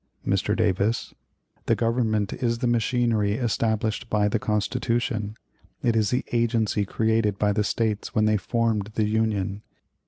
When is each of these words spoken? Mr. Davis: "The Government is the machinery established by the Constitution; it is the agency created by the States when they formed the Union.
Mr. 0.25 0.57
Davis: 0.57 1.13
"The 1.67 1.75
Government 1.75 2.33
is 2.33 2.57
the 2.57 2.65
machinery 2.65 3.33
established 3.33 4.09
by 4.09 4.27
the 4.29 4.39
Constitution; 4.39 5.35
it 5.83 5.95
is 5.95 6.09
the 6.09 6.25
agency 6.31 6.85
created 6.85 7.37
by 7.37 7.51
the 7.53 7.63
States 7.63 8.15
when 8.15 8.25
they 8.25 8.37
formed 8.37 8.93
the 8.95 9.05
Union. 9.05 9.61